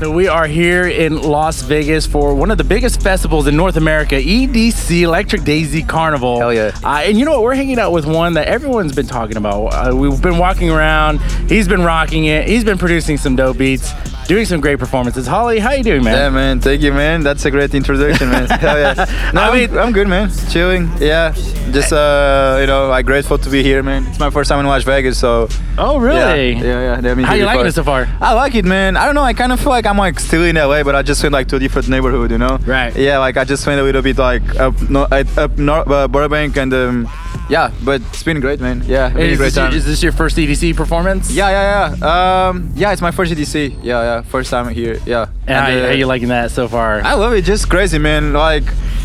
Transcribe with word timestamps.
We 0.00 0.28
are 0.28 0.46
here 0.46 0.88
in 0.88 1.20
Las 1.20 1.60
Vegas 1.60 2.06
for 2.06 2.34
one 2.34 2.50
of 2.50 2.56
the 2.56 2.64
biggest 2.64 3.02
festivals 3.02 3.46
in 3.46 3.54
North 3.54 3.76
America, 3.76 4.14
EDC 4.14 5.02
Electric 5.02 5.44
Daisy 5.44 5.82
Carnival. 5.82 6.38
Hell 6.38 6.54
yeah. 6.54 6.72
Uh, 6.82 7.02
and 7.04 7.18
you 7.18 7.26
know 7.26 7.32
what? 7.32 7.42
We're 7.42 7.54
hanging 7.54 7.78
out 7.78 7.92
with 7.92 8.06
one 8.06 8.32
that 8.34 8.48
everyone's 8.48 8.94
been 8.94 9.06
talking 9.06 9.36
about. 9.36 9.66
Uh, 9.66 9.94
we've 9.94 10.20
been 10.22 10.38
walking 10.38 10.70
around. 10.70 11.18
He's 11.50 11.68
been 11.68 11.82
rocking 11.82 12.24
it. 12.24 12.48
He's 12.48 12.64
been 12.64 12.78
producing 12.78 13.18
some 13.18 13.36
dope 13.36 13.58
beats, 13.58 13.92
doing 14.26 14.44
some 14.44 14.60
great 14.60 14.78
performances. 14.78 15.26
Holly, 15.26 15.58
how 15.58 15.72
you 15.72 15.82
doing, 15.82 16.04
man? 16.04 16.14
Yeah, 16.14 16.28
man. 16.30 16.60
Thank 16.60 16.82
you, 16.82 16.92
man. 16.92 17.22
That's 17.22 17.44
a 17.44 17.50
great 17.50 17.74
introduction, 17.74 18.30
man. 18.30 18.48
Hell 18.60 18.78
yeah. 18.78 19.30
No, 19.34 19.40
I 19.42 19.48
I 19.48 19.52
mean- 19.60 19.70
mean, 19.70 19.78
I'm 19.78 19.92
good, 19.92 20.08
man. 20.08 20.30
Chilling. 20.50 20.90
Yeah. 20.98 21.32
Just, 21.72 21.92
uh, 21.92 22.58
you 22.60 22.66
know, 22.66 22.90
I'm 22.90 23.04
grateful 23.04 23.38
to 23.38 23.50
be 23.50 23.62
here, 23.62 23.82
man. 23.82 24.06
It's 24.06 24.18
my 24.18 24.30
first 24.30 24.48
time 24.48 24.58
in 24.60 24.66
Las 24.66 24.82
Vegas, 24.84 25.18
so. 25.18 25.48
Oh, 25.78 25.98
really? 25.98 26.52
Yeah, 26.52 26.62
yeah. 26.62 26.80
yeah. 26.94 27.00
They've 27.00 27.16
been 27.16 27.24
How 27.24 27.34
you 27.34 27.44
liking 27.44 27.66
it 27.66 27.72
so 27.74 27.84
far? 27.84 28.08
I 28.20 28.32
like 28.34 28.54
it, 28.54 28.64
man. 28.64 28.96
I 28.96 29.06
don't 29.06 29.14
know. 29.14 29.22
I 29.22 29.32
kind 29.34 29.52
of 29.52 29.60
feel 29.60 29.70
like 29.70 29.86
I'm 29.86 29.96
like 29.98 30.18
still 30.20 30.44
in 30.44 30.56
LA, 30.56 30.82
but 30.82 30.94
I 30.94 31.02
just 31.02 31.22
went 31.22 31.32
like 31.32 31.48
to 31.48 31.56
a 31.56 31.58
different 31.58 31.88
neighborhood, 31.88 32.30
you 32.30 32.38
know? 32.38 32.58
Right. 32.66 32.94
Yeah, 32.96 33.18
like 33.18 33.36
I 33.36 33.44
just 33.44 33.66
went 33.66 33.80
a 33.80 33.84
little 33.84 34.02
bit 34.02 34.18
like 34.18 34.42
up, 34.58 34.74
no, 34.90 35.02
up 35.04 35.58
North, 35.58 35.88
uh, 35.88 36.08
Burbank 36.08 36.56
and 36.56 36.72
um, 36.74 37.08
yeah, 37.50 37.72
but 37.82 38.00
it's 38.00 38.22
been 38.22 38.40
great, 38.40 38.60
man. 38.60 38.82
Yeah, 38.86 39.08
it's 39.08 39.14
been 39.14 39.30
Is 39.30 39.38
great 39.38 39.46
this, 39.46 39.56
your, 39.56 39.74
is 39.74 39.84
this 39.84 40.02
your 40.02 40.12
first 40.12 40.36
EDC 40.36 40.76
performance? 40.76 41.30
Yeah, 41.32 41.50
yeah, 41.50 41.96
yeah. 42.00 42.48
Um, 42.48 42.72
yeah, 42.76 42.92
it's 42.92 43.02
my 43.02 43.10
first 43.10 43.32
EDC. 43.32 43.82
Yeah, 43.82 44.02
yeah, 44.02 44.22
first 44.22 44.50
time 44.50 44.72
here. 44.72 45.00
Yeah. 45.04 45.28
And 45.46 45.56
how, 45.56 45.70
uh, 45.70 45.86
how 45.88 45.92
you 45.92 46.06
liking 46.06 46.28
that 46.28 46.52
so 46.52 46.68
far? 46.68 47.00
I 47.02 47.14
love 47.14 47.32
it. 47.32 47.42
Just 47.44 47.68
crazy, 47.68 47.98
man. 47.98 48.32
Like, 48.32 48.64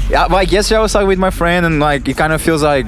yeah, 0.09 0.26
like 0.26 0.52
yesterday 0.52 0.77
I 0.77 0.81
was 0.81 0.94
like 0.94 1.08
with 1.08 1.20
my 1.20 1.31
friend, 1.31 1.66
and 1.66 1.80
like 1.80 2.08
it 2.08 2.17
kind 2.17 2.34
of 2.34 2.41
feels 2.41 2.62
like 2.62 2.86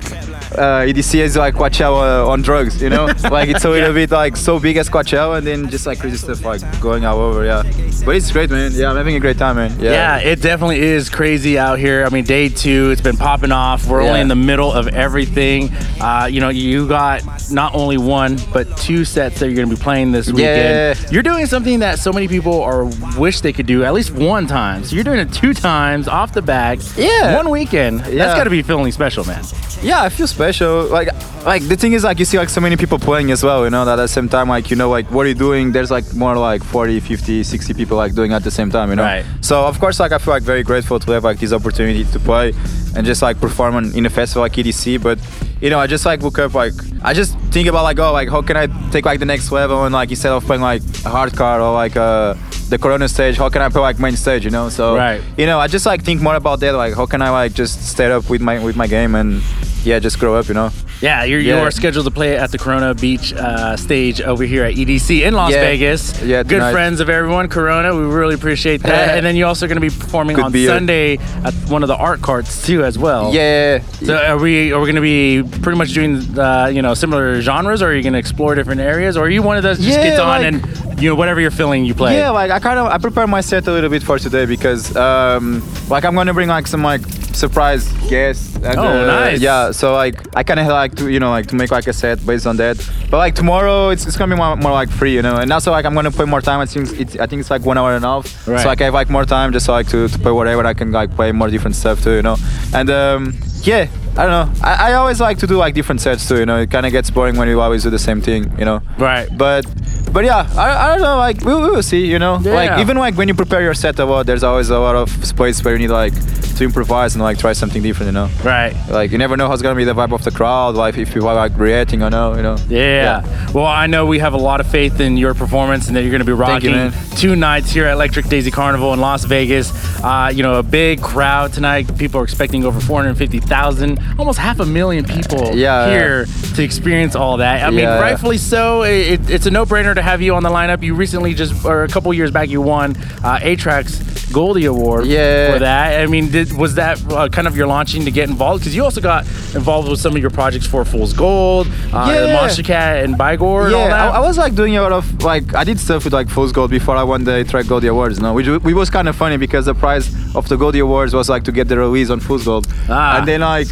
uh, 0.54 0.86
EDC 0.86 1.16
is 1.16 1.36
like 1.36 1.56
Coachella 1.56 2.28
on 2.28 2.42
drugs, 2.42 2.82
you 2.82 2.90
know? 2.90 3.06
like 3.32 3.50
it's 3.50 3.66
a 3.66 3.70
little 3.70 3.94
bit 3.94 4.12
like 4.12 4.38
so 4.38 4.60
big 4.60 4.78
as 4.78 4.90
Coachella, 4.90 5.40
and 5.40 5.48
then 5.48 5.70
just 5.70 5.88
like 5.88 6.00
crazy 6.00 6.18
stuff 6.18 6.46
like 6.46 6.62
going 6.80 7.04
all 7.04 7.20
over. 7.20 7.44
Yeah, 7.46 7.64
but 8.08 8.16
it's 8.16 8.32
great, 8.32 8.50
man. 8.50 8.72
Yeah, 8.74 8.90
I'm 8.90 8.96
having 8.96 9.16
a 9.16 9.20
great 9.20 9.38
time, 9.38 9.58
man. 9.58 9.78
Yeah. 9.82 9.92
Yeah, 9.92 10.18
it 10.20 10.42
definitely 10.42 10.80
is 10.80 11.10
crazy 11.10 11.60
out 11.60 11.78
here. 11.78 12.06
I 12.06 12.10
mean, 12.10 12.24
day 12.24 12.48
two, 12.48 12.90
it's 12.92 13.02
been 13.02 13.18
popping 13.18 13.52
off. 13.52 13.86
We're 13.86 14.00
only 14.02 14.16
Yeah. 14.16 14.22
in 14.22 14.28
the 14.30 14.36
middle 14.36 14.72
of 14.72 14.88
everything. 14.88 15.70
Uh, 16.00 16.30
you 16.32 16.40
know, 16.40 16.48
you 16.48 16.88
got 16.88 17.22
not 17.52 17.76
only 17.76 17.98
one, 17.98 18.40
but 18.54 18.78
two 18.78 19.04
sets 19.04 19.42
that 19.42 19.48
you're 19.48 19.58
going 19.58 19.70
to 19.70 19.76
be 19.76 19.82
playing 19.82 20.14
this 20.14 20.28
weekend. 20.32 20.98
Yeah. 20.98 21.10
You're 21.12 21.22
doing 21.22 21.46
something 21.48 21.80
that 21.80 22.00
so 22.00 22.14
many 22.14 22.30
people 22.30 22.62
are 22.64 22.86
wish 23.18 23.42
they 23.42 23.52
could 23.52 23.66
do 23.66 23.84
at 23.84 23.94
least 23.94 24.12
one 24.12 24.48
time. 24.48 24.86
So 24.86 24.96
you're 24.96 25.04
doing 25.04 25.20
it 25.20 25.34
two 25.34 25.54
times 25.54 26.08
off 26.08 26.32
the 26.32 26.42
back. 26.42 26.80
Yeah. 26.96 27.36
One 27.36 27.50
weekend. 27.50 28.00
That's 28.00 28.14
Yeah. 28.14 28.38
got 28.38 28.46
to 28.46 28.50
be 28.50 28.62
feeling 28.62 28.90
special, 28.94 29.26
man. 29.26 29.44
yeah, 29.84 30.02
I 30.02 30.08
feel 30.08 30.28
special. 30.28 30.86
Like, 30.86 31.10
like 31.48 31.64
the 31.68 31.78
thing 31.78 31.94
is, 31.94 32.04
like 32.04 32.20
you 32.20 32.26
see 32.26 32.38
like 32.38 32.50
so 32.50 32.60
many 32.60 32.76
people 32.76 33.00
playing 33.00 33.32
as 33.32 33.42
well. 33.44 33.64
You 33.64 33.70
know, 33.70 33.86
that 33.86 33.94
at 33.94 34.04
the 34.04 34.08
same 34.08 34.28
time, 34.28 34.50
like 34.50 34.70
you 34.70 34.76
know, 34.76 34.90
like 34.90 35.10
what 35.10 35.26
are 35.26 35.30
you 35.30 35.36
doing? 35.36 35.72
There's 35.72 35.90
like 35.90 36.14
more 36.14 36.36
like 36.38 36.62
40, 36.62 37.00
50, 37.00 37.44
60 37.44 37.74
people 37.74 37.96
like 37.96 38.14
doing 38.14 38.34
at 38.34 38.44
the 38.44 38.52
same 38.52 38.70
time. 38.70 38.90
You 38.90 38.98
know. 38.98 39.04
Right. 39.04 39.26
So 39.42 39.66
of 39.66 39.80
course, 39.80 40.00
like 40.00 40.12
I 40.12 40.18
feel 40.18 40.34
like 40.34 40.44
very 40.44 40.62
grateful 40.64 41.00
to 41.00 41.12
have 41.14 41.24
like 41.24 41.40
this 41.40 41.54
opportunity 41.54 42.04
to 42.04 42.20
play 42.20 42.54
and 42.96 43.06
just 43.06 43.22
like 43.22 43.40
perform 43.40 43.76
on, 43.76 43.96
in 43.96 44.06
a 44.06 44.10
festival 44.10 44.42
like 44.42 44.54
EDC. 44.54 45.02
But 45.02 45.20
you 45.62 45.70
know, 45.70 45.80
I 45.80 45.88
just 45.88 46.06
like 46.06 46.22
look 46.22 46.38
up 46.38 46.54
like 46.54 46.74
I 47.02 47.14
just 47.14 47.38
think 47.56 47.68
about 47.70 47.84
like 47.84 47.98
oh 48.00 48.12
like 48.12 48.30
how 48.30 48.42
can 48.42 48.58
I 48.58 48.68
take 48.92 49.06
like 49.06 49.20
the 49.20 49.26
next 49.26 49.52
level 49.52 49.86
and 49.86 49.94
like 49.94 50.10
instead 50.10 50.34
of 50.34 50.44
playing 50.46 50.62
like 50.62 50.82
a 51.06 51.10
hard 51.10 51.34
card 51.36 51.62
or 51.62 51.72
like 51.74 51.96
uh 51.96 52.36
the 52.70 52.78
Corona 52.78 53.08
stage, 53.08 53.38
how 53.38 53.48
can 53.48 53.62
I 53.62 53.70
play 53.70 53.82
like 53.82 54.00
main 54.00 54.18
stage? 54.18 54.44
You 54.44 54.52
know. 54.52 54.68
So 54.70 54.98
Right. 54.98 55.22
you 55.38 55.46
know, 55.46 55.60
I 55.60 55.68
just 55.68 55.86
like 55.86 56.04
think 56.04 56.22
more 56.22 56.36
about 56.36 56.60
that. 56.60 56.74
Like 56.74 56.94
how 56.94 57.06
can 57.06 57.22
I 57.22 57.30
like 57.30 57.54
just 57.54 57.88
stay 57.88 58.12
up 58.12 58.30
with 58.30 58.42
my 58.42 58.62
with 58.62 58.76
my 58.76 58.88
game 58.88 59.16
and 59.16 59.42
yeah, 59.88 60.00
just 60.00 60.20
grow 60.20 60.36
up. 60.36 60.48
You 60.48 60.54
know. 60.54 60.72
Yeah, 61.02 61.24
you're, 61.26 61.40
you 61.40 61.56
are 61.56 61.70
scheduled 61.70 62.06
to 62.06 62.12
play 62.12 62.36
at 62.38 62.52
the 62.52 62.58
Corona 62.58 62.96
Beach 62.96 63.32
uh, 63.32 63.78
stage 63.78 64.20
over 64.20 64.44
here 64.44 64.64
at 64.64 64.74
EDC 64.76 65.22
in 65.28 65.36
Las 65.36 65.52
Yeah. 65.52 65.62
Vegas. 65.62 66.20
Yeah, 66.24 66.42
Good 66.42 66.50
tonight. 66.56 66.72
friends 66.72 67.00
of 67.00 67.08
everyone, 67.10 67.50
Corona. 67.50 67.96
We 67.96 68.02
really 68.02 68.34
appreciate 68.34 68.82
that. 68.82 69.10
and 69.18 69.24
then 69.24 69.36
you're 69.36 69.48
also 69.48 69.68
going 69.68 69.80
to 69.80 69.82
be 69.82 69.92
performing 69.92 70.36
Good 70.38 70.46
on 70.46 70.52
beer. 70.52 70.68
Sunday 70.68 71.18
at 71.46 71.54
one 71.70 71.84
of 71.84 71.88
the 71.88 71.96
art 71.96 72.22
carts 72.24 72.66
too, 72.66 72.84
as 72.84 72.98
well. 72.98 73.32
Yeah. 73.32 73.82
So 74.04 74.16
are 74.18 74.38
we 74.40 74.72
are 74.74 74.80
we 74.80 74.86
going 74.92 74.96
to 74.96 75.02
be 75.02 75.44
pretty 75.62 75.78
much 75.78 75.94
doing 75.94 76.16
uh, 76.40 76.66
you 76.74 76.82
know 76.82 76.94
similar 76.96 77.42
genres, 77.42 77.82
or 77.84 77.90
are 77.90 77.96
you 77.96 78.02
going 78.02 78.14
to 78.14 78.20
explore 78.20 78.56
different 78.56 78.82
areas, 78.82 79.16
or 79.18 79.26
are 79.26 79.30
you 79.30 79.44
one 79.44 79.56
of 79.58 79.62
those 79.64 79.78
just 79.78 79.90
Yeah, 80.00 80.04
gets 80.04 80.20
on 80.20 80.28
like- 80.42 80.54
and 80.54 81.00
you 81.02 81.10
know 81.10 81.16
whatever 81.16 81.40
you're 81.40 81.52
feeling 81.52 81.86
you 81.86 81.94
play? 81.94 82.18
Yeah, 82.18 82.32
like 82.32 82.50
I 82.50 82.60
kind 82.60 82.80
of 82.80 82.88
I 82.88 82.98
prepare 82.98 83.28
my 83.28 83.42
set 83.42 83.68
a 83.68 83.72
little 83.72 83.90
bit 83.92 84.02
for 84.02 84.18
today 84.18 84.48
because 84.48 84.96
um, 84.96 85.62
like 85.90 86.06
I'm 86.06 86.16
gonna 86.16 86.34
bring 86.34 86.50
like 86.50 86.66
some 86.66 86.82
like 86.82 87.02
surprise 87.38 87.88
guests. 88.10 88.56
And, 88.56 88.78
Oh, 88.78 88.88
uh, 88.88 89.06
nice. 89.06 89.40
Yeah, 89.40 89.72
so 89.72 89.94
like 89.94 90.16
I 90.36 90.44
kind 90.44 90.60
of 90.60 90.68
like 90.68 90.96
to 90.96 91.10
you 91.10 91.20
know 91.20 91.30
like 91.30 91.48
to 91.48 91.56
make 91.56 91.72
like 91.72 91.88
a 91.88 91.94
set 91.94 92.26
based 92.26 92.46
on 92.48 92.58
that. 92.58 92.78
But 93.10 93.18
like 93.18 93.36
tomorrow 93.36 93.90
it's, 93.90 94.06
it's 94.08 94.18
gonna 94.18 94.36
be 94.36 94.38
more, 94.38 94.56
more 94.58 94.72
like 94.74 94.90
free, 94.90 95.14
you 95.14 95.22
know. 95.22 95.38
And 95.38 95.52
also 95.54 95.72
like 95.72 95.86
I'm 95.86 95.94
gonna 95.94 96.12
play 96.12 96.26
more 96.26 96.42
time. 96.42 96.60
I 96.60 96.66
think 96.66 97.00
it's 97.00 97.16
I 97.18 97.28
think 97.28 97.40
it's 97.42 97.52
like 97.52 97.64
one 97.66 97.78
hour 97.78 97.96
and 97.96 98.04
a 98.04 98.08
half. 98.08 98.48
Right. 98.48 98.62
So 98.62 98.68
like 98.68 98.82
I 98.82 98.86
have 98.86 98.94
like 98.94 99.10
more 99.10 99.26
time 99.26 99.54
just 99.54 99.68
like 99.70 99.88
to, 99.90 100.08
to 100.08 100.20
play 100.20 100.32
whatever. 100.32 100.66
I 100.66 100.74
can 100.74 100.92
like 100.92 101.12
play 101.16 101.32
more 101.32 101.50
different 101.50 101.76
stuff 101.76 102.04
too, 102.04 102.14
you 102.16 102.22
know. 102.24 102.38
And 102.74 102.90
um, 102.90 103.34
yeah. 103.62 103.88
I 104.18 104.26
don't 104.26 104.32
know. 104.50 104.54
I, 104.66 104.90
I 104.90 104.94
always 104.94 105.22
like 105.22 105.38
to 105.40 105.48
do 105.48 105.58
like 105.58 105.76
different 105.76 106.02
sets 106.02 106.28
too. 106.28 106.40
You 106.40 106.48
know, 106.48 106.58
it 106.60 106.72
kind 106.72 106.88
of 106.88 106.92
gets 106.92 107.12
boring 107.12 107.36
when 107.38 107.48
you 107.48 107.62
always 107.62 107.84
do 107.84 107.92
the 107.92 108.00
same 108.00 108.20
thing. 108.20 108.52
You 108.58 108.66
know. 108.66 108.82
Right. 108.98 109.30
But 109.38 109.64
but 110.12 110.26
yeah, 110.26 110.50
I, 110.58 110.68
I 110.86 110.88
don't 110.94 111.02
know. 111.04 111.18
Like 111.18 111.42
we, 111.46 111.54
we 111.54 111.70
will 111.70 111.84
see. 111.84 112.04
You 112.08 112.18
know, 112.18 112.40
Yeah. 112.42 112.54
like 112.56 112.80
even 112.80 112.98
like 112.98 113.14
when 113.16 113.28
you 113.28 113.36
prepare 113.36 113.62
your 113.62 113.76
set 113.76 114.00
a 114.00 114.06
lot, 114.06 114.26
there's 114.26 114.44
always 114.44 114.72
a 114.72 114.80
lot 114.80 114.96
of 114.96 115.12
space 115.24 115.64
where 115.64 115.76
you 115.76 115.80
need 115.80 115.92
like 115.94 116.14
to 116.58 116.64
improvise 116.64 117.16
and 117.16 117.24
like 117.24 117.38
try 117.38 117.54
something 117.54 117.82
different. 117.82 118.08
You 118.08 118.14
know, 118.14 118.30
Right. 118.44 118.76
like 118.90 119.12
you 119.12 119.18
never 119.18 119.38
know 119.38 119.48
how's 119.48 119.62
gonna 119.62 119.76
be 119.76 119.84
the 119.86 119.94
vibe 119.96 120.12
of 120.14 120.24
the 120.24 120.32
crowd. 120.32 120.76
Like 120.76 120.98
if 120.98 121.14
people 121.14 121.28
are 121.30 121.36
like 121.36 121.58
reacting 121.58 122.04
or 122.04 122.10
no. 122.10 122.36
You 122.36 122.44
know. 122.44 122.58
Yeah. 122.70 123.24
Well, 123.54 123.66
I 123.66 123.88
know 123.88 124.06
we 124.06 124.20
have 124.20 124.34
a 124.34 124.38
lot 124.38 124.60
of 124.60 124.68
faith 124.68 125.00
in 125.00 125.18
your 125.18 125.34
performance 125.34 125.88
and 125.88 125.96
that 125.96 126.04
you're 126.04 126.18
to 126.18 126.26
be 126.26 126.36
Thank 126.36 126.64
you, 126.64 126.72
rocking 126.74 127.18
two 127.18 127.36
nights 127.36 127.70
here 127.72 127.86
at 127.86 127.94
Electric 127.94 128.28
Daisy 128.28 128.52
Carnival 128.52 128.94
in 128.94 129.00
Las 129.00 129.24
Vegas. 129.24 129.72
Uh, 130.04 130.32
you 130.34 130.44
know, 130.44 130.56
a 130.56 130.64
big 130.64 131.02
crowd 131.02 131.54
tonight. 131.54 131.98
People 131.98 132.20
are 132.22 132.24
expecting 132.24 132.66
over 132.66 132.80
450,000, 132.80 134.00
almost 134.18 134.40
half 134.40 134.60
a 134.60 134.66
million 134.66 135.06
people 135.06 135.56
Yeah. 135.56 135.90
here 135.90 136.26
to 136.56 136.64
experience 136.64 137.16
all 137.16 137.38
that. 137.38 137.64
I 137.64 137.70
mean, 137.70 137.80
Yeah. 137.80 138.00
rightfully 138.00 138.38
so. 138.38 138.84
It, 138.84 139.30
it's 139.30 139.46
a 139.46 139.52
no-brainer 139.52 139.94
to 139.96 140.02
have 140.02 140.22
you 140.22 140.36
on 140.36 140.44
the 140.44 140.50
lineup. 140.50 140.82
You 140.84 140.94
recently 140.96 141.34
just, 141.34 141.66
or 141.66 141.84
a 141.84 141.88
couple 141.88 142.14
years 142.14 142.32
back, 142.32 142.50
you 142.50 142.62
won 142.62 142.96
uh, 143.24 143.40
A-Trak's 143.42 144.00
Goldie 144.34 144.66
Award 144.66 145.06
Yeah. 145.06 145.54
for 145.54 145.60
that. 145.60 146.02
I 146.02 146.06
mean, 146.08 146.30
did, 146.32 146.52
was 146.54 146.76
that 146.76 147.02
uh, 147.12 147.30
kind 147.30 147.48
of 147.48 147.56
your 147.56 147.68
launching 147.68 148.06
to 148.06 148.12
get 148.12 148.30
involved? 148.30 148.62
Because 148.62 148.76
you 148.76 148.84
also 148.84 149.02
got 149.02 149.26
involved 149.56 149.90
with 149.90 150.00
some 150.00 150.16
of 150.16 150.22
your 150.22 150.30
projects 150.30 150.68
for 150.68 150.84
Fool's 150.86 151.14
Gold, 151.14 151.68
uh, 151.94 152.12
Yeah. 152.14 152.38
Monstercat, 152.40 153.04
and 153.04 153.16
Buygore 153.16 153.66
and 153.68 153.76
all 153.76 153.82
Yeah, 153.84 153.88
that. 153.90 154.12
I, 154.14 154.18
I 154.18 154.20
was 154.20 154.38
like 154.38 154.56
doing 154.56 154.76
a 154.78 154.82
lot 154.82 154.92
of 154.92 155.24
like 155.24 155.56
I 155.56 155.64
did 155.64 155.80
stuff 155.80 156.04
with 156.04 156.14
like 156.14 156.30
Fool's 156.30 156.52
Gold 156.52 156.72
before 156.72 156.96
I 156.96 157.04
won 157.04 157.24
the 157.24 157.44
Trak 157.48 157.68
Goldie 157.68 157.88
Awards. 157.88 158.20
No, 158.20 158.34
which, 158.34 158.48
which 158.48 158.76
was 158.76 158.90
kind 158.90 159.08
of 159.08 159.16
funny 159.16 159.38
because 159.38 159.66
the 159.66 159.74
prize 159.76 160.08
of 160.36 160.48
the 160.50 160.58
Goldie 160.58 160.80
Awards 160.80 161.14
was 161.14 161.30
like 161.30 161.44
to 161.46 161.52
get 161.52 161.68
the 161.68 161.78
release 161.78 162.10
on 162.10 162.20
Fool's 162.20 162.46
Gold. 162.46 162.68
Ah. 162.90 163.18
And 163.20 163.28
then 163.28 163.42
like 163.42 163.68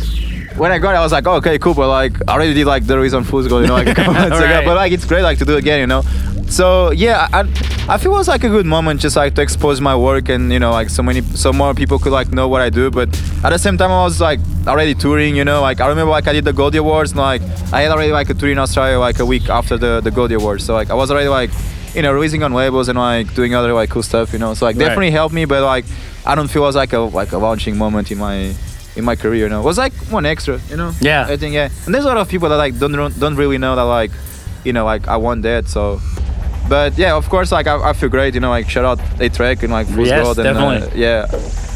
when 0.58 0.72
I 0.72 0.78
got 0.78 0.92
it, 0.96 1.00
I 1.00 1.02
was 1.04 1.12
like, 1.12 1.28
oh, 1.28 1.34
okay, 1.36 1.60
cool, 1.60 1.74
but 1.74 1.90
like 1.90 2.14
I 2.30 2.34
already 2.34 2.54
did 2.54 2.66
like 2.66 2.86
the 2.88 2.96
release 2.96 3.12
on 3.14 3.26
Fool's 3.26 3.48
Gold, 3.50 3.64
you 3.64 3.68
know, 3.68 3.74
like 3.74 3.88
a 3.88 3.94
couple 3.94 4.14
months 4.22 4.32
Right. 4.40 4.52
ago. 4.52 4.62
But 4.66 4.76
like 4.78 4.94
it's 4.94 5.04
great 5.06 5.22
like 5.24 5.38
to 5.40 5.46
do 5.46 5.56
it 5.56 5.60
again, 5.60 5.80
you 5.82 5.88
know. 5.88 6.02
So 6.56 6.92
yeah, 6.92 7.28
I, 7.34 7.42
I 7.90 7.98
feel 7.98 8.14
it 8.14 8.18
was 8.18 8.30
like 8.30 8.46
a 8.46 8.50
good 8.50 8.66
moment 8.66 9.02
just 9.02 9.18
like 9.18 9.34
to 9.36 9.42
expose 9.42 9.82
my 9.82 9.94
work 9.94 10.30
and 10.30 10.54
you 10.54 10.60
know 10.64 10.72
like 10.72 10.90
so 10.90 11.04
many 11.04 11.20
so 11.22 11.52
more 11.52 11.74
people 11.74 12.00
could 12.00 12.14
like 12.14 12.32
know 12.32 12.48
what 12.48 12.62
I 12.62 12.70
do. 12.70 12.90
But 12.90 13.10
at 13.44 13.50
the 13.50 13.60
same 13.60 13.78
time, 13.78 13.92
I 13.92 14.04
was 14.06 14.22
like 14.22 14.40
already 14.66 14.96
touring, 14.96 15.36
you 15.36 15.44
know. 15.44 15.60
Like 15.60 15.82
I 15.82 15.88
remember 15.90 16.12
like 16.12 16.30
I 16.30 16.34
did 16.34 16.46
the 16.46 16.54
Goldie 16.54 16.78
Awards, 16.78 17.12
and, 17.12 17.20
like 17.20 17.42
I 17.74 17.82
had 17.82 17.92
already 17.92 18.14
like 18.14 18.30
a 18.30 18.34
tour 18.34 18.50
in 18.50 18.58
Australia 18.58 18.98
like 19.00 19.20
a 19.20 19.26
week 19.26 19.50
after 19.50 19.76
the 19.78 20.00
the 20.00 20.12
Goldie 20.12 20.36
Awards. 20.36 20.64
So 20.64 20.74
like 20.74 20.90
I 20.90 20.94
was 20.94 21.12
already 21.12 21.28
like 21.28 21.52
you 21.94 22.02
know 22.04 22.14
releasing 22.14 22.42
on 22.42 22.54
labels 22.54 22.88
and 22.88 22.98
like 22.98 23.34
doing 23.36 23.54
other 23.54 23.74
like 23.74 23.90
cool 23.90 24.04
stuff, 24.04 24.32
you 24.32 24.40
know. 24.40 24.54
So 24.54 24.66
like 24.66 24.78
Right. 24.78 24.86
definitely 24.86 25.12
helped 25.12 25.36
me, 25.36 25.44
but 25.44 25.62
like 25.62 25.84
I 26.26 26.36
don't 26.36 26.48
feel 26.48 26.64
it 26.64 26.68
was 26.68 26.76
like 26.78 26.94
a 26.94 27.00
like 27.00 27.34
a 27.34 27.38
launching 27.38 27.78
moment 27.78 28.12
in 28.14 28.18
my 28.18 28.56
in 28.96 29.04
my 29.04 29.18
career, 29.18 29.44
you 29.44 29.50
know. 29.50 29.60
It 29.60 29.66
was 29.66 29.78
like 29.78 29.92
one 30.10 30.26
extra, 30.26 30.62
you 30.70 30.78
know. 30.78 30.94
Yeah. 31.02 31.28
I 31.28 31.36
think 31.36 31.54
yeah. 31.54 31.68
And 31.86 31.94
there's 31.94 32.06
a 32.06 32.08
lot 32.08 32.16
of 32.16 32.30
people 32.30 32.48
that 32.48 32.56
like 32.66 32.80
don't 32.80 32.94
don't 33.20 33.36
really 33.36 33.58
know 33.58 33.76
that 33.76 33.90
like 34.00 34.12
you 34.64 34.72
know 34.72 34.86
like 34.86 35.10
I 35.10 35.18
won 35.18 35.42
that 35.42 35.68
so. 35.68 36.00
But 36.68 36.98
yeah, 36.98 37.16
of 37.16 37.30
course, 37.30 37.52
like 37.52 37.68
I, 37.68 37.90
I 37.90 37.94
feel 37.94 38.09
great, 38.09 38.34
you 38.34 38.40
know. 38.40 38.50
Like 38.50 38.70
shout 38.70 38.86
out 38.86 39.00
A-Trak 39.22 39.62
and 39.64 39.72
like 39.72 39.88
Fool's 39.88 40.07
Yes, 40.07 40.24
Gold 40.24 40.39
and 40.39 40.48
uh, 40.48 40.54
definitely. 40.54 41.00
yeah, 41.01 41.25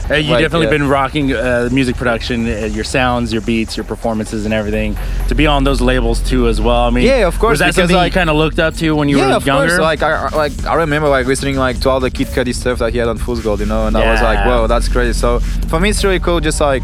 Uh, 0.09 0.15
you 0.15 0.31
like, 0.31 0.41
definitely 0.41 0.65
yeah. 0.65 0.71
been 0.77 0.87
rocking 0.87 1.31
uh, 1.33 1.69
music 1.71 1.95
production, 1.95 2.47
uh, 2.47 2.65
your 2.65 2.83
sounds, 2.83 3.31
your 3.31 3.43
beats, 3.43 3.77
your 3.77 3.83
performances, 3.83 4.45
and 4.45 4.53
everything. 4.53 4.97
To 5.27 5.35
be 5.35 5.45
on 5.45 5.63
those 5.63 5.79
labels 5.81 6.19
too, 6.27 6.47
as 6.47 6.59
well. 6.59 6.87
I 6.87 6.89
mean, 6.89 7.05
Yeah, 7.05 7.27
of 7.27 7.37
course, 7.37 7.51
Was 7.51 7.59
that 7.59 7.75
something 7.75 7.95
like- 7.95 8.13
you 8.13 8.19
kind 8.19 8.31
of 8.31 8.35
looked 8.35 8.57
up 8.57 8.73
to 8.81 8.95
when 8.95 9.07
you 9.09 9.19
yeah, 9.19 9.27
were 9.27 9.33
of 9.35 9.45
younger? 9.45 9.67
course. 9.77 9.79
Like 9.79 10.01
I 10.01 10.11
I- 10.25 10.35
like 10.35 10.53
I 10.65 10.73
remember 10.73 11.07
like 11.07 11.27
listening 11.27 11.55
like 11.57 11.79
to 11.81 11.89
all 11.91 11.99
the 11.99 12.09
Kid 12.09 12.27
Cudi 12.29 12.55
stuff 12.55 12.79
that 12.79 12.91
he 12.91 12.97
had 12.97 13.07
on 13.07 13.19
Fool's 13.19 13.41
Gold, 13.41 13.59
you 13.59 13.67
know, 13.67 13.85
and 13.85 13.95
I 13.95 14.11
was 14.11 14.21
like, 14.23 14.39
Yeah. 14.39 14.47
whoa, 14.47 14.65
that's 14.67 14.87
crazy. 14.89 15.13
So 15.13 15.39
for 15.69 15.79
me, 15.79 15.89
it's 15.91 16.03
really 16.03 16.19
cool, 16.19 16.39
just 16.39 16.59
like 16.59 16.81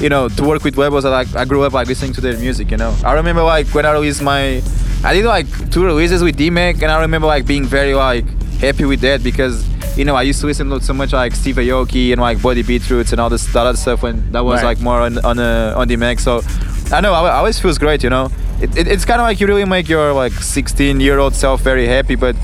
you 0.00 0.08
know, 0.08 0.28
to 0.28 0.44
work 0.44 0.62
with 0.62 0.76
labels 0.76 1.02
that 1.04 1.10
like 1.10 1.34
I 1.34 1.44
grew 1.44 1.64
up 1.64 1.72
like 1.72 1.88
listening 1.88 2.12
to 2.12 2.20
their 2.20 2.36
music, 2.38 2.70
you 2.70 2.76
know. 2.76 2.94
I 3.04 3.14
remember 3.14 3.42
like 3.42 3.66
when 3.74 3.84
I 3.84 3.90
released 3.92 4.22
my, 4.22 4.62
I 5.04 5.14
did 5.14 5.24
like 5.24 5.46
two 5.70 5.84
releases 5.84 6.22
with 6.22 6.36
D-Mac, 6.36 6.82
and 6.82 6.90
I 6.90 7.00
remember 7.02 7.26
like 7.26 7.46
being 7.46 7.64
very 7.64 7.94
like 7.94 8.24
happy 8.60 8.84
with 8.84 9.00
that 9.02 9.22
because. 9.22 9.66
You 9.96 10.04
know, 10.04 10.14
I 10.14 10.22
used 10.22 10.38
to 10.42 10.46
listen 10.46 10.70
to 10.70 10.80
so 10.80 10.94
much 10.94 11.12
like 11.12 11.34
Steve 11.34 11.56
Aoki 11.56 12.12
and 12.12 12.20
like 12.20 12.40
Bloody 12.40 12.62
Beetroots 12.62 13.10
and 13.10 13.20
all 13.20 13.28
this 13.28 13.44
that 13.52 13.76
stuff 13.76 14.04
when 14.04 14.30
that 14.30 14.44
was 14.44 14.58
Right. 14.62 14.76
like 14.76 14.80
more 14.80 15.00
on 15.00 15.18
on 15.24 15.40
uh, 15.40 15.74
on 15.76 15.88
the 15.88 15.96
Mac. 15.96 16.20
So 16.20 16.40
I 16.92 17.00
know 17.00 17.12
I, 17.12 17.26
I 17.26 17.38
always 17.38 17.58
feels 17.58 17.78
great. 17.78 18.04
You 18.04 18.10
know, 18.10 18.30
it, 18.62 18.76
it, 18.78 18.86
it's 18.86 19.04
kind 19.04 19.20
of 19.20 19.24
like 19.26 19.40
you 19.40 19.48
really 19.48 19.64
make 19.64 19.88
your 19.88 20.12
like 20.12 20.30
16 20.34 21.00
year 21.00 21.18
old 21.18 21.34
self 21.34 21.62
very 21.62 21.88
happy, 21.88 22.14
but 22.14 22.36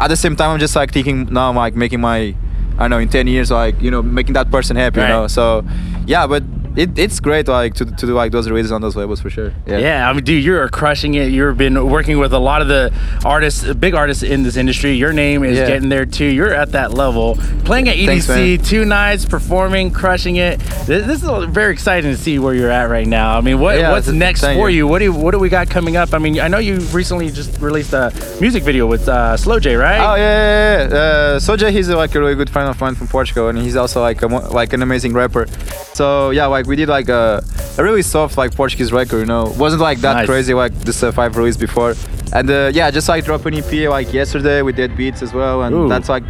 at 0.00 0.08
the 0.08 0.16
same 0.16 0.36
time, 0.36 0.52
I'm 0.52 0.58
just 0.58 0.74
like 0.74 0.90
thinking 0.90 1.26
now, 1.30 1.50
I'm 1.50 1.54
like 1.56 1.76
making 1.76 2.00
my, 2.00 2.34
I 2.78 2.88
don't 2.88 2.90
know, 2.90 2.98
in 2.98 3.10
10 3.10 3.26
years, 3.26 3.50
like 3.50 3.78
you 3.82 3.90
know, 3.90 4.00
making 4.00 4.32
that 4.32 4.50
person 4.50 4.76
happy, 4.76 5.00
Right. 5.00 5.08
you 5.08 5.12
know. 5.12 5.26
So, 5.26 5.66
yeah, 6.06 6.26
but 6.26 6.42
it, 6.76 6.98
it's 6.98 7.20
great 7.20 7.48
like 7.48 7.74
to, 7.74 7.84
to 7.84 8.06
do 8.06 8.14
like 8.14 8.32
those 8.32 8.48
releases 8.48 8.72
on 8.72 8.80
those 8.80 8.96
labels 8.96 9.20
for 9.20 9.30
sure. 9.30 9.52
Yeah. 9.66 9.78
Yeah, 9.78 10.08
I 10.10 10.12
mean, 10.12 10.24
dude, 10.24 10.42
you're 10.44 10.68
crushing 10.68 11.14
it. 11.14 11.30
You've 11.30 11.58
been 11.58 11.88
working 11.88 12.18
with 12.18 12.32
a 12.32 12.38
lot 12.38 12.62
of 12.62 12.68
the 12.68 12.92
artists, 13.24 13.64
big 13.74 13.94
artists 13.94 14.22
in 14.22 14.42
this 14.42 14.56
industry. 14.56 14.92
Your 14.92 15.12
name 15.12 15.44
is 15.44 15.58
Yeah. 15.58 15.66
getting 15.66 15.88
there 15.88 16.06
too. 16.06 16.24
You're 16.24 16.54
at 16.54 16.72
that 16.72 16.94
level, 16.94 17.36
playing 17.64 17.88
at 17.88 17.96
EDC, 17.96 18.56
Thanks, 18.56 18.68
two 18.68 18.84
nights, 18.84 19.24
performing, 19.24 19.90
crushing 19.90 20.36
it. 20.36 20.60
This, 20.86 21.06
this 21.06 21.22
is 21.22 21.44
very 21.50 21.72
exciting 21.72 22.10
to 22.10 22.16
see 22.16 22.38
where 22.38 22.54
you're 22.54 22.70
at 22.70 22.88
right 22.88 23.06
now. 23.06 23.36
I 23.36 23.40
mean, 23.40 23.60
what, 23.60 23.78
Yeah, 23.78 23.90
what's 23.92 24.08
next 24.08 24.40
for 24.42 24.70
you. 24.70 24.78
you. 24.78 24.86
What 24.86 24.98
do 25.00 25.04
you, 25.06 25.12
what 25.12 25.32
do 25.32 25.38
we 25.38 25.48
got 25.48 25.68
coming 25.68 25.96
up? 25.96 26.14
I 26.14 26.18
mean, 26.18 26.40
I 26.40 26.48
know 26.48 26.58
you 26.58 26.78
recently 26.92 27.30
just 27.30 27.60
released 27.60 27.92
a 27.92 28.12
music 28.40 28.62
video 28.62 28.86
with 28.86 29.08
uh, 29.08 29.36
Slow 29.36 29.58
J, 29.60 29.76
right? 29.76 29.98
Oh 30.00 30.14
yeah, 30.14 30.22
yeah, 30.22 30.88
yeah. 30.88 30.94
Uh, 30.96 31.40
Slow 31.40 31.56
J, 31.56 31.70
he's 31.72 31.90
uh, 31.90 31.96
like 31.96 32.14
a 32.14 32.20
really 32.20 32.34
good 32.34 32.48
friend 32.50 32.68
of 32.68 32.80
mine 32.80 32.94
from 32.94 33.08
Portugal, 33.08 33.48
and 33.48 33.58
he's 33.58 33.76
also 33.76 34.00
like 34.00 34.22
a, 34.22 34.26
like 34.26 34.72
an 34.72 34.82
amazing 34.82 35.12
rapper. 35.12 35.46
So 35.94 36.30
yeah, 36.30 36.46
like 36.46 36.61
we 36.66 36.76
did 36.76 36.88
like 36.88 37.08
a, 37.08 37.42
a 37.78 37.82
really 37.82 38.02
soft 38.02 38.36
like 38.36 38.54
Portuguese 38.54 38.92
record, 38.92 39.20
you 39.20 39.26
know. 39.26 39.52
wasn't 39.58 39.82
like 39.82 39.98
that 40.00 40.14
Nice. 40.14 40.26
crazy 40.26 40.54
like 40.54 40.72
the 40.80 40.92
stuff 40.92 41.18
I've 41.18 41.36
released 41.36 41.60
before. 41.60 41.94
And 42.32 42.50
uh, 42.50 42.70
yeah, 42.72 42.90
just 42.90 43.08
like 43.08 43.24
dropped 43.24 43.46
an 43.46 43.54
EP 43.54 43.88
like 43.88 44.12
yesterday 44.12 44.62
with 44.62 44.76
Dead 44.76 44.96
Beats 44.96 45.22
as 45.22 45.32
well, 45.32 45.62
and 45.62 45.74
Ooh. 45.74 45.88
that's 45.88 46.08
like. 46.08 46.24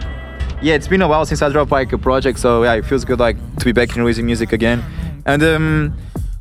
Yeah, 0.60 0.74
it's 0.74 0.86
been 0.86 1.02
a 1.02 1.08
while 1.08 1.26
since 1.26 1.42
I 1.42 1.48
dropped 1.48 1.72
like 1.72 1.92
a 1.92 1.98
project, 1.98 2.38
so 2.38 2.62
yeah, 2.62 2.74
it 2.74 2.84
feels 2.84 3.04
good 3.04 3.18
like 3.18 3.36
to 3.56 3.64
be 3.64 3.72
back 3.72 3.96
in 3.96 4.02
releasing 4.02 4.26
music 4.26 4.52
again. 4.52 4.80
And 5.26 5.42
um, 5.42 5.96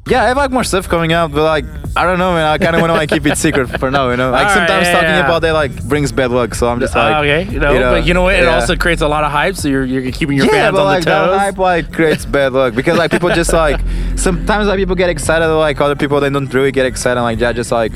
yeah, 0.08 0.24
I 0.24 0.28
have 0.30 0.38
like 0.38 0.52
more 0.52 0.64
stuff 0.64 0.90
coming 0.90 1.14
out, 1.14 1.32
but 1.32 1.44
like 1.44 1.66
I 1.96 2.04
don't 2.06 2.18
know, 2.18 2.34
man. 2.34 2.46
I 2.46 2.58
kind 2.58 2.76
of 2.76 2.82
want 2.82 2.90
to 2.90 2.96
like 2.96 3.10
keep 3.10 3.26
it 3.26 3.38
secret 3.38 3.68
for 3.80 3.92
now, 3.92 4.10
you 4.10 4.18
know. 4.18 4.32
Like 4.32 4.40
All 4.40 4.46
right, 4.46 4.54
sometimes 4.54 4.88
yeah, 4.88 4.94
talking 4.94 5.10
yeah. 5.10 5.26
about 5.26 5.42
that 5.44 5.52
like 5.54 5.84
brings 5.88 6.12
bad 6.12 6.32
luck, 6.32 6.56
so 6.56 6.68
I'm 6.70 6.80
just 6.80 6.96
like, 6.96 7.16
Oh, 7.16 7.20
okay, 7.20 7.52
you 7.52 7.60
know, 7.60 7.74
but 7.74 8.06
you 8.06 8.14
know 8.14 8.24
what? 8.24 8.36
It 8.36 8.44
yeah. 8.44 8.56
also 8.56 8.76
creates 8.76 9.02
a 9.02 9.08
lot 9.08 9.24
of 9.24 9.32
hype, 9.32 9.56
so 9.56 9.68
you're, 9.68 9.86
you're 9.86 10.12
keeping 10.12 10.38
your 10.38 10.48
yeah, 10.48 10.52
fans 10.54 10.74
but 10.74 10.80
on 10.82 10.86
like 10.86 11.04
the 11.04 11.12
toes. 11.12 11.32
that 11.32 11.40
hype 11.40 11.58
like 11.58 11.94
creates 11.94 12.26
bad 12.26 12.54
luck 12.54 12.74
because 12.74 12.98
like 12.98 13.12
people 13.12 13.30
just 13.30 13.54
like 13.54 13.80
sometimes 14.16 14.68
like 14.68 14.78
people 14.78 14.96
get 14.96 15.10
excited 15.10 15.48
like 15.48 15.80
other 15.80 15.96
people 15.96 16.20
they 16.20 16.30
don't 16.30 16.52
really 16.54 16.72
get 16.72 16.86
excited 16.86 17.22
like 17.22 17.40
yeah 17.40 17.54
just 17.54 17.72
like 17.72 17.92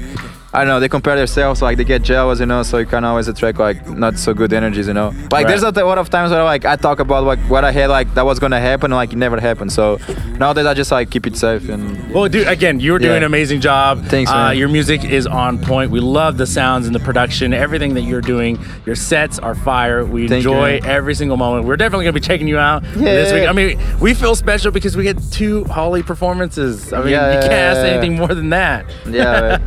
I 0.55 0.59
don't 0.59 0.67
know 0.73 0.79
they 0.79 0.89
compare 0.89 1.15
themselves 1.17 1.61
like 1.61 1.75
they 1.77 1.83
get 1.83 2.01
jealous 2.01 2.39
you 2.39 2.45
know 2.45 2.63
so 2.63 2.77
you 2.77 2.85
can 2.85 3.03
always 3.03 3.27
attract 3.27 3.59
like 3.59 3.87
not 3.89 4.17
so 4.17 4.33
good 4.33 4.51
energies 4.53 4.87
you 4.87 4.93
know 4.93 5.13
like 5.31 5.47
there's 5.47 5.63
a 5.63 5.71
lot 5.71 5.97
of 5.97 6.09
times 6.09 6.31
where 6.31 6.43
like 6.43 6.63
I 6.65 6.75
talk 6.77 6.99
about 6.99 7.23
like 7.25 7.39
what 7.53 7.63
I 7.65 7.71
had 7.71 7.89
like 7.89 8.13
that 8.15 8.25
was 8.25 8.39
gonna 8.39 8.59
happen 8.59 8.85
and 8.91 8.95
like 8.95 9.11
it 9.13 9.17
never 9.17 9.39
happened 9.39 9.71
so 9.71 9.99
nowadays 10.39 10.65
I 10.65 10.73
just 10.73 10.91
like 10.91 11.09
keep 11.09 11.27
it 11.27 11.35
safe 11.37 11.67
and 11.69 11.83
Well, 12.13 12.27
dude, 12.29 12.47
again, 12.47 12.79
you're 12.79 12.99
doing 12.99 13.11
Yeah. 13.11 13.17
an 13.17 13.23
amazing 13.23 13.59
job. 13.61 14.05
Thanks, 14.05 14.31
Uh, 14.31 14.53
your 14.55 14.69
music 14.69 15.03
is 15.03 15.27
on 15.27 15.59
point. 15.59 15.91
We 15.91 15.99
love 15.99 16.37
the 16.37 16.45
sounds 16.47 16.85
and 16.87 16.95
the 16.95 16.99
production, 17.09 17.53
everything 17.53 17.93
that 17.95 18.01
you're 18.03 18.21
doing. 18.21 18.57
Your 18.85 18.95
sets 18.95 19.37
are 19.39 19.55
fire. 19.55 20.05
We 20.05 20.27
Thank 20.29 20.45
enjoy 20.45 20.79
man. 20.79 20.85
every 20.85 21.15
single 21.15 21.35
moment. 21.37 21.65
We're 21.65 21.75
definitely 21.77 22.05
gonna 22.05 22.13
be 22.13 22.19
checking 22.21 22.47
you 22.47 22.57
out 22.57 22.83
this 22.93 23.33
week. 23.33 23.47
I 23.47 23.51
mean, 23.51 23.77
we 23.99 24.13
feel 24.13 24.35
special 24.35 24.71
because 24.71 24.95
we 24.95 25.03
get 25.03 25.17
two 25.31 25.65
Holly 25.65 26.03
performances. 26.03 26.93
I 26.93 26.99
mean, 26.99 27.09
Yeah, 27.09 27.33
you 27.33 27.39
can't 27.41 27.53
ask 27.53 27.77
yeah, 27.77 27.83
yeah. 27.85 27.91
anything 27.91 28.15
more 28.15 28.33
than 28.33 28.49
that. 28.51 28.85
Yeah, 29.09 29.57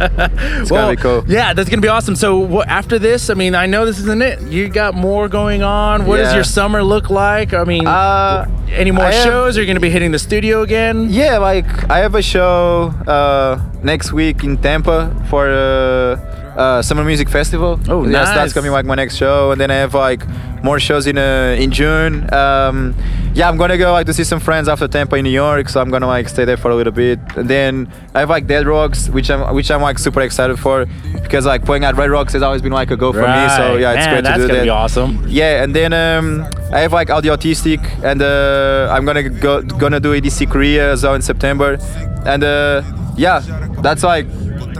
well, 0.79 0.95
gonna 0.95 0.97
be 0.97 1.03
cool. 1.03 1.25
Yeah, 1.33 1.53
that's 1.55 1.69
gonna 1.69 1.83
be 1.83 1.89
awesome. 1.89 2.17
So 2.17 2.39
what, 2.39 2.69
after 2.69 2.99
this, 2.99 3.31
I 3.31 3.35
mean, 3.35 3.55
I 3.55 3.67
know 3.67 3.85
this 3.85 3.99
isn't 3.99 4.23
it. 4.23 4.41
You 4.43 4.69
got 4.69 4.95
more 4.95 5.29
going 5.29 5.63
on. 5.63 6.07
What 6.07 6.17
does 6.19 6.35
your 6.35 6.45
summer 6.45 6.83
look 6.83 7.11
like? 7.11 7.53
I 7.55 7.65
mean, 7.65 7.87
Uh, 7.87 8.47
any 8.71 8.91
more 8.91 9.05
I 9.05 9.13
have- 9.13 9.25
shows? 9.25 9.57
Are 9.57 9.61
you 9.61 9.67
gonna 9.67 9.81
be 9.81 9.91
hitting 9.91 10.13
the 10.13 10.19
studio 10.19 10.63
again? 10.63 11.09
Yeah, 11.11 11.39
like 11.39 11.91
I 11.91 11.99
have 11.99 12.15
a 12.15 12.23
show 12.23 12.93
uh, 13.07 13.59
next 13.83 14.13
week 14.13 14.45
in 14.45 14.57
Tampa 14.59 15.15
for 15.31 15.49
uh, 15.49 16.17
uh, 16.59 16.83
Sunset 16.83 17.07
Music 17.07 17.29
Festival. 17.29 17.79
Oh, 17.89 18.03
nice. 18.03 18.29
that's 18.35 18.53
coming 18.53 18.73
like 18.73 18.85
my 18.85 18.95
next 18.97 19.17
show, 19.17 19.53
and 19.53 19.61
then 19.61 19.71
I 19.71 19.75
have 19.77 19.95
like 19.95 20.23
more 20.63 20.79
shows 20.81 21.07
in 21.07 21.19
uh, 21.19 21.57
in 21.59 21.71
June. 21.71 22.33
Um, 22.33 22.95
yeah, 23.35 23.49
I'm 23.49 23.57
gonna 23.57 23.79
go 23.79 23.93
like 23.93 24.07
to 24.07 24.15
see 24.15 24.25
some 24.25 24.41
friends 24.41 24.69
after 24.69 24.89
Tampa 24.89 25.17
in 25.17 25.25
New 25.25 25.31
York, 25.31 25.69
so 25.69 25.81
I'm 25.81 25.91
gonna 25.91 26.07
like 26.07 26.29
stay 26.29 26.45
there 26.45 26.57
for 26.57 26.71
a 26.71 26.75
little 26.75 26.93
bit, 26.93 27.19
and 27.37 27.49
then 27.49 27.91
I 28.15 28.21
have 28.21 28.31
like 28.31 28.49
Red 28.49 28.67
Rocks, 28.67 29.09
which 29.09 29.31
I'm 29.31 29.55
which 29.55 29.71
I'm 29.71 29.83
like 29.83 29.99
super 29.99 30.21
excited 30.23 30.59
for 30.59 30.87
because 31.23 31.47
like 31.47 31.65
playing 31.65 31.85
at 31.85 31.95
Red 31.97 32.11
Rocks 32.11 32.33
has 32.33 32.43
always 32.43 32.63
been 32.63 32.73
like 32.73 32.91
a 32.91 32.97
go 32.97 33.13
for 33.13 33.21
me. 33.21 33.49
So 33.57 33.77
yeah, 33.77 33.93
it's 33.93 34.07
Man, 34.07 34.11
great 34.11 34.17
to 34.17 34.23
do 34.23 34.23
that. 34.23 34.39
that's 34.39 34.47
gonna 34.49 34.63
be 34.63 34.69
awesome. 34.71 35.25
Yeah, 35.29 35.63
and 35.63 35.75
then 35.75 35.93
um, 35.93 36.47
I 36.73 36.81
have 36.81 36.93
like 36.93 37.09
Audiotistic, 37.09 37.81
and 38.03 38.21
uh, 38.23 38.89
I'm 38.91 39.05
gonna 39.05 39.29
go 39.29 39.63
gonna 39.63 40.01
do 40.01 40.19
EDC 40.21 40.51
Korea 40.51 40.93
as 40.93 41.03
well 41.05 41.15
in 41.15 41.23
September, 41.23 41.79
and 42.27 42.43
uh, 42.43 42.83
yeah, 43.17 43.41
that's 43.83 44.03
like 44.03 44.27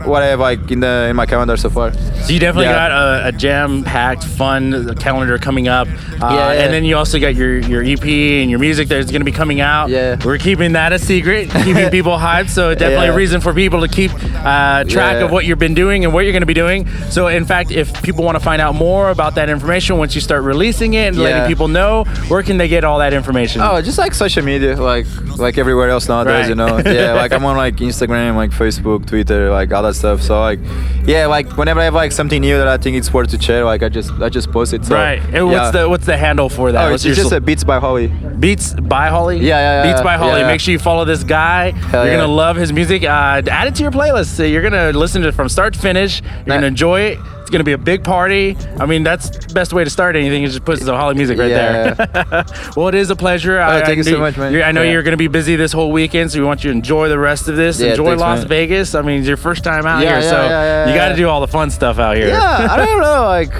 what 0.07 0.23
I 0.23 0.27
have 0.27 0.41
like 0.41 0.71
in 0.71 0.81
the 0.81 1.07
in 1.11 1.17
my 1.17 1.27
calendar 1.27 1.57
so 1.57 1.71
far. 1.71 1.93
So 2.25 2.33
you 2.35 2.41
definitely 2.41 2.67
Yeah. 2.67 2.89
got 2.89 2.93
a, 2.93 3.29
a 3.29 3.33
jam-packed, 3.33 4.23
fun 4.25 4.95
calendar 4.97 5.39
coming 5.39 5.67
up, 5.69 5.89
uh, 5.89 5.93
Yeah, 6.21 6.53
yeah. 6.53 6.63
and 6.65 6.73
then 6.75 6.85
you 6.85 6.97
also 6.97 7.19
got 7.19 7.35
your 7.35 7.59
your 7.59 7.83
EP 7.83 8.05
and 8.43 8.51
your 8.51 8.59
music 8.59 8.89
that's 8.89 9.11
going 9.11 9.21
to 9.23 9.25
be 9.25 9.33
coming 9.33 9.61
out. 9.61 9.89
Yeah. 9.89 10.17
we're 10.25 10.37
keeping 10.39 10.73
that 10.73 10.93
a 10.93 10.99
secret, 10.99 11.51
keeping 11.65 11.89
people 11.91 12.13
hyped. 12.19 12.51
So 12.51 12.75
definitely 12.75 13.09
a 13.09 13.15
reason 13.17 13.41
for 13.41 13.55
people 13.55 13.81
to 13.81 13.89
keep 13.89 14.11
uh, 14.45 14.85
track 14.85 15.23
of 15.23 15.31
what 15.31 15.45
you've 15.47 15.59
been 15.59 15.75
doing 15.75 16.05
and 16.05 16.13
what 16.13 16.25
you're 16.25 16.33
going 16.33 16.43
to 16.43 16.47
be 16.47 16.55
doing. 16.55 16.87
So 17.11 17.29
in 17.29 17.45
fact, 17.45 17.71
if 17.71 18.03
people 18.03 18.25
want 18.25 18.37
to 18.37 18.45
find 18.45 18.61
out 18.61 18.75
more 18.75 19.11
about 19.11 19.35
that 19.37 19.49
information 19.49 19.97
once 19.99 20.15
you 20.15 20.21
start 20.21 20.43
releasing 20.43 20.95
it 20.95 21.09
and 21.09 21.19
letting 21.19 21.47
people 21.49 21.69
know, 21.69 22.05
where 22.29 22.43
can 22.43 22.59
they 22.59 22.69
get 22.69 22.85
all 22.85 22.99
that 22.99 23.15
information? 23.15 23.63
Oh, 23.63 23.81
just 23.81 23.97
like 23.99 24.13
social 24.15 24.45
media, 24.45 24.77
like 24.77 25.07
like 25.39 25.57
everywhere 25.57 25.89
else 25.89 26.09
nowadays, 26.09 26.29
Right. 26.43 26.49
you 26.49 26.55
know. 26.57 26.79
Yeah, 26.99 27.13
like 27.15 27.33
I'm 27.33 27.45
on 27.45 27.57
like 27.57 27.77
Instagram, 27.77 28.35
like 28.37 28.51
Facebook, 28.51 29.07
Twitter, 29.07 29.51
like 29.51 29.73
all 29.73 29.83
that 29.85 29.95
stuff. 29.95 30.21
So 30.23 30.41
like, 30.41 30.59
yeah, 31.05 31.27
like 31.27 31.57
whenever 31.57 31.81
I 31.81 31.85
have 31.85 31.95
like 31.95 32.08
something 32.13 32.41
new 32.41 32.57
that 32.59 32.69
I 32.69 32.77
think 32.77 32.97
it's 32.97 33.13
worth 33.13 33.31
to 33.31 33.41
share, 33.41 33.65
like 33.65 33.83
I 33.83 33.89
just 33.89 34.11
I 34.21 34.29
just 34.29 34.51
posted. 34.51 34.83
it. 34.83 34.87
So, 34.87 34.95
right. 34.95 35.21
And 35.33 35.47
what's 35.49 35.73
the 35.73 35.89
what's 35.89 36.07
the 36.07 36.17
handle 36.17 36.49
for 36.49 36.73
that? 36.73 36.87
Oh, 36.87 36.91
What's 36.91 37.05
it's 37.05 37.17
just 37.17 37.31
so- 37.31 37.37
a 37.37 37.41
Beats 37.41 37.65
by 37.65 37.79
Holly. 37.79 38.09
Beats 38.39 38.75
by 38.75 39.09
Holly. 39.09 39.39
Yeah, 39.39 39.45
yeah, 39.59 39.85
yeah, 39.85 39.93
Beats 39.93 40.03
by 40.03 40.17
Holly. 40.17 40.41
yeah. 40.41 40.47
Make 40.47 40.61
sure 40.61 40.73
you 40.73 40.79
follow 40.79 41.05
this 41.05 41.25
guy. 41.25 41.71
Hell 41.71 42.05
you're 42.05 42.15
yeah. 42.15 42.21
gonna 42.21 42.33
love 42.33 42.57
his 42.57 42.73
music. 42.73 43.03
Uh, 43.05 43.43
add 43.51 43.67
it 43.69 43.75
to 43.77 43.83
your 43.83 43.93
playlist. 43.93 44.27
So 44.37 44.43
you're 44.45 44.63
gonna 44.63 44.93
listen 44.93 45.23
to 45.23 45.29
it 45.29 45.35
from 45.35 45.49
start 45.49 45.75
to 45.75 45.81
finish. 45.81 46.21
You're 46.23 46.31
Nah. 46.47 46.55
gonna 46.57 46.67
enjoy 46.69 47.01
it. 47.01 47.19
It's 47.49 47.53
gonna 47.55 47.65
be 47.65 47.73
a 47.73 47.79
big 47.79 48.05
party. 48.05 48.59
I 48.79 48.85
mean, 48.85 49.03
that's 49.05 49.31
the 49.31 49.55
best 49.55 49.73
way 49.73 49.83
to 49.83 49.89
start 49.89 50.17
anything 50.17 50.43
is 50.43 50.53
just 50.53 50.67
put 50.67 50.81
some 50.81 50.95
Holly 50.95 51.15
music 51.15 51.39
right 51.39 51.49
Yeah. 51.49 51.95
there. 51.95 52.45
well, 52.77 52.89
it 52.89 52.95
is 52.95 53.09
a 53.09 53.17
pleasure. 53.17 53.59
Oh, 53.59 53.63
I, 53.63 53.77
Oh, 53.81 53.85
thank 53.87 53.89
I 53.89 53.93
you 53.93 54.03
so 54.03 54.19
much, 54.19 54.37
man. 54.37 54.55
I 54.63 54.71
know 54.71 54.83
Yeah. 54.83 54.93
you're 54.93 55.03
gonna 55.03 55.17
be 55.17 55.29
busy 55.29 55.57
this 55.57 55.73
whole 55.73 55.91
weekend, 55.91 56.31
so 56.31 56.41
we 56.41 56.45
want 56.45 56.63
you 56.63 56.71
to 56.71 56.77
enjoy 56.77 57.09
the 57.09 57.19
rest 57.19 57.49
of 57.49 57.57
this. 57.57 57.81
Yeah, 57.81 57.93
enjoy 57.93 58.05
thanks, 58.09 58.21
Las 58.21 58.39
man. 58.41 58.49
Vegas. 58.49 58.95
I 58.95 59.01
mean, 59.01 59.21
it's 59.21 59.29
your 59.29 59.39
first 59.39 59.65
time 59.65 59.87
out 59.87 60.03
here, 60.03 60.21
so 60.21 60.43
you 60.91 60.95
got 60.95 61.09
to 61.09 61.17
do 61.17 61.27
all 61.27 61.41
the 61.41 61.49
fun 61.49 61.71
stuff 61.71 61.99
out 61.99 62.19
here. 62.19 62.29
Yeah, 62.29 62.69
I 62.71 62.77
don't 62.85 63.01
know. 63.01 63.23
Like, 63.25 63.55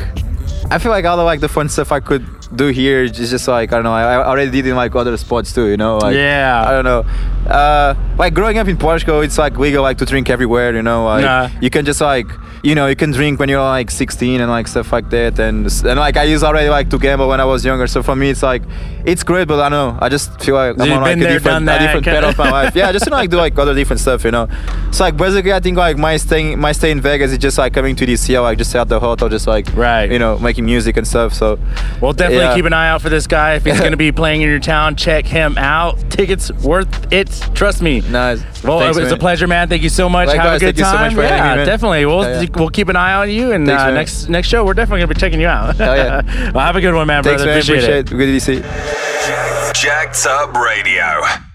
I 0.71 0.77
feel 0.77 0.93
like 0.93 1.07
all 1.07 1.17
the 1.17 1.23
like 1.25 1.41
the 1.41 1.49
fun 1.49 1.71
stuff 1.71 1.91
I 1.91 2.01
could 2.01 2.27
do 2.55 2.69
here 2.69 3.03
is 3.05 3.13
just 3.13 3.47
like 3.49 3.73
I 3.73 3.77
don't 3.77 3.85
know. 3.85 3.93
I, 3.93 4.15
I 4.15 4.27
already 4.27 4.51
did 4.51 4.67
in 4.67 4.77
like 4.77 4.95
other 4.95 5.17
spots 5.17 5.53
too. 5.53 5.67
You 5.67 5.77
know, 5.77 5.99
like 5.99 6.15
Yeah. 6.15 6.65
I 6.67 6.71
don't 6.73 6.85
know. 6.85 7.05
Uh, 7.51 7.95
like 8.19 8.35
growing 8.35 8.59
up 8.59 8.69
in 8.69 8.77
Portugal, 8.77 9.21
it's 9.21 9.39
like 9.39 9.57
legal 9.59 9.83
like 9.83 9.99
to 9.99 10.05
drink 10.07 10.29
everywhere. 10.31 10.75
You 10.75 10.83
know, 10.83 11.05
like 11.07 11.25
Nah. 11.25 11.49
you 11.61 11.71
can 11.71 11.85
just 11.85 12.01
like 12.01 12.27
you 12.65 12.75
know 12.75 12.89
you 12.89 12.97
can 12.97 13.13
drink 13.13 13.39
when 13.39 13.49
you're 13.49 13.63
like 13.63 13.89
16 13.91 14.41
and 14.41 14.51
like 14.51 14.67
stuff 14.69 14.93
like 14.93 15.09
that. 15.11 15.39
And 15.39 15.67
and 15.67 15.99
like 15.99 16.17
I 16.17 16.25
used 16.25 16.43
already 16.45 16.69
like 16.69 16.91
to 16.91 16.99
gamble 16.99 17.29
when 17.29 17.41
I 17.41 17.45
was 17.45 17.65
younger. 17.65 17.87
So 17.87 18.03
for 18.03 18.17
me, 18.17 18.31
it's 18.31 18.43
like 18.43 18.63
it's 19.05 19.23
great, 19.23 19.47
but 19.49 19.61
I 19.61 19.69
don't 19.69 19.95
know. 19.95 19.99
I 20.01 20.09
just 20.09 20.41
feel 20.43 20.55
like 20.55 20.79
I'm 20.79 20.93
on 20.93 21.01
like 21.03 21.13
been 21.13 21.21
a 21.21 21.25
there, 21.25 21.33
different 21.39 21.69
a 21.69 21.79
different 21.79 22.05
part 22.07 22.25
of 22.25 22.39
my 22.39 22.51
life. 22.51 22.75
Yeah, 22.79 22.93
just 22.93 23.05
to 23.07 23.11
like 23.11 23.31
do 23.31 23.37
like 23.37 23.59
other 23.59 23.75
different 23.75 24.01
stuff. 24.01 24.25
You 24.25 24.31
know, 24.33 24.49
it's 24.89 25.01
like 25.01 25.17
basically 25.17 25.53
I 25.53 25.61
think 25.61 25.77
like 25.79 25.97
my 25.97 26.17
staying 26.17 26.59
my 26.59 26.73
stay 26.73 26.91
in 26.91 27.01
Vegas 27.01 27.33
is 27.33 27.39
just 27.39 27.57
like 27.59 27.73
coming 27.73 27.95
to 27.97 28.05
DC. 28.07 28.37
I 28.37 28.41
like 28.41 28.59
just 28.59 28.71
stay 28.71 28.79
at 28.79 28.89
the 28.89 29.01
hotel, 29.01 29.29
just 29.29 29.47
like 29.47 29.67
Right. 29.75 30.11
you 30.11 30.19
know 30.19 30.39
making 30.39 30.65
music 30.67 30.97
and 30.97 31.07
stuff. 31.07 31.33
So 31.35 31.59
Well, 32.01 32.13
definitely 32.13 32.38
Yeah. 32.41 32.55
keep 32.55 32.65
an 32.65 32.73
eye 32.73 32.89
out 32.89 33.03
for 33.03 33.09
this 33.09 33.27
guy. 33.27 33.55
If 33.55 33.65
he's 33.65 33.79
going 33.79 33.93
to 33.93 33.97
be 33.97 34.13
playing 34.13 34.43
in 34.43 34.49
your 34.49 34.59
town, 34.61 34.97
check 34.97 35.27
him 35.27 35.57
out. 35.59 35.99
Tickets 36.11 36.51
worth 36.53 37.13
it. 37.13 37.29
Trust 37.55 37.83
me. 37.83 38.01
nice. 38.01 38.41
Well, 38.63 38.81
Thanks, 38.81 38.97
it 38.99 39.03
was 39.03 39.13
a 39.13 39.17
pleasure, 39.17 39.47
man. 39.47 39.69
Thank 39.69 39.83
you 39.83 39.89
so 39.89 40.09
much. 40.09 40.29
Have 40.29 40.57
a 40.57 40.59
good 40.59 40.61
thank 40.61 40.79
you 40.79 40.85
so 40.85 40.93
time. 40.93 41.07
much 41.07 41.15
for 41.15 41.23
yeah, 41.23 41.57
me, 41.57 41.65
definitely. 41.65 42.07
We'll 42.07 42.23
Hell 42.23 42.43
yeah. 42.43 42.49
we'll 42.57 42.71
keep 42.71 42.89
an 42.89 42.97
eye 42.97 43.15
on 43.15 43.31
you, 43.31 43.53
and 43.53 43.67
Thanks, 43.67 43.83
uh, 43.83 43.91
next 43.91 44.29
next 44.29 44.49
show 44.49 44.65
we're 44.65 44.75
definitely 44.75 45.01
gonna 45.01 45.15
be 45.15 45.21
checking 45.21 45.41
you 45.41 45.47
out. 45.47 45.77
Hell 45.77 45.97
yeah. 45.97 46.51
well, 46.53 46.65
have 46.67 46.77
a 46.77 46.81
good 46.81 46.95
one, 46.95 47.07
man, 47.07 47.23
Thanks, 47.23 47.43
brother. 47.43 47.53
man. 47.53 47.61
Appreciate 47.63 47.85
it. 47.85 48.11
Appreciate 48.11 48.21
it. 48.21 48.27
Good 48.27 48.33
to 48.33 48.41
see. 48.41 48.55
you. 48.57 49.73
Jack'd 49.75 50.27
Up 50.27 50.55
Radio. 50.55 51.48